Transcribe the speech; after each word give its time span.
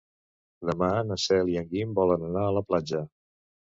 Demà 0.69 0.87
na 1.11 1.17
Cel 1.25 1.53
i 1.55 1.59
en 1.63 1.69
Guim 1.75 1.93
volen 2.03 2.25
anar 2.31 2.47
a 2.47 2.57
la 2.59 2.65
platja. 2.71 3.03